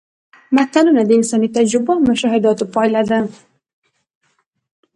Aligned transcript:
متلونه 0.55 1.01
د 1.05 1.11
انساني 1.19 1.49
تجربو 1.57 1.91
او 1.95 2.01
مشاهداتو 2.09 2.65
پایله 2.73 3.01
ده 3.09 3.19